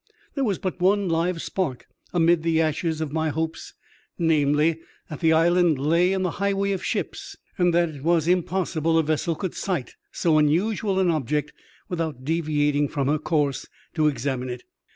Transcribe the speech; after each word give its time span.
There 0.33 0.43
was 0.43 0.57
but 0.57 0.81
one 0.81 1.07
live 1.07 1.43
spark 1.43 1.85
amid 2.11 2.41
the 2.41 2.59
ashes 2.59 3.01
of 3.01 3.13
my 3.13 3.29
hopes— 3.29 3.75
^namely, 4.19 4.79
that 5.11 5.19
the 5.19 5.31
island 5.31 5.77
lay 5.77 6.11
in 6.11 6.23
the 6.23 6.31
highway 6.41 6.71
of 6.71 6.83
ships, 6.83 7.35
and 7.59 7.71
that 7.75 7.89
it 7.89 8.01
was 8.03 8.27
impossible 8.27 8.97
a 8.97 9.03
vessel 9.03 9.35
could 9.35 9.53
sight 9.53 9.93
so 10.11 10.39
unusual 10.39 10.99
an 10.99 11.11
object 11.11 11.53
without 11.87 12.25
deviating 12.25 12.87
from 12.87 13.09
her 13.09 13.19
course 13.19 13.67
to 13.93 14.07
examine 14.07 14.49
it. 14.49 14.63